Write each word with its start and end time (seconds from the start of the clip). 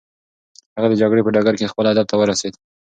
هغه 0.75 0.87
د 0.89 0.93
جګړې 1.01 1.21
په 1.25 1.31
ډګر 1.35 1.53
کې 1.59 1.71
خپل 1.71 1.85
هدف 1.91 2.05
ته 2.11 2.15
ورسېد. 2.17 2.53